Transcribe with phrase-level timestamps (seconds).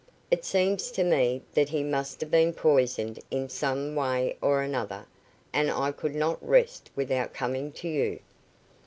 [0.31, 5.05] "It seems to me that he must have been poisoned in some way or another,
[5.53, 8.19] and I could not rest without coming to you."